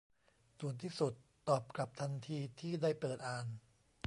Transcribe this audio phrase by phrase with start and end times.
[0.59, 1.13] ด่วนที่สุด
[1.47, 3.47] ตอบกลับทันทีที่ได้เปิดอ่าน